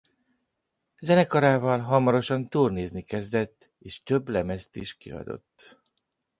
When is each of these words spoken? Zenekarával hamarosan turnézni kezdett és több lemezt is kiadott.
Zenekarával 1.01 1.79
hamarosan 1.79 2.49
turnézni 2.49 3.01
kezdett 3.01 3.69
és 3.79 4.03
több 4.03 4.29
lemezt 4.29 4.75
is 4.75 4.93
kiadott. 4.97 5.77